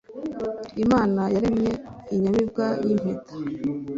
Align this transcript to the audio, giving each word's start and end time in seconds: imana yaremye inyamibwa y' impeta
imana 0.83 1.21
yaremye 1.33 1.71
inyamibwa 2.15 2.65
y' 2.85 2.91
impeta 2.93 3.33